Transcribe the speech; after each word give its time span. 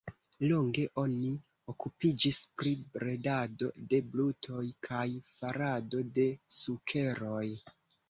Longe 0.43 0.85
oni 1.01 1.29
okupiĝis 1.73 2.41
pri 2.61 2.73
bredado 2.97 3.71
de 3.93 4.01
brutoj 4.17 4.67
kaj 4.91 5.07
farado 5.31 6.05
de 6.21 6.29
sukeroj. 6.61 7.49